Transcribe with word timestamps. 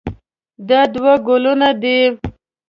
دا 0.69 0.79
دوه 0.93 1.13
ګلونه 1.27 1.69
دي. 1.81 1.99